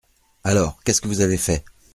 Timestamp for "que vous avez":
0.99-1.37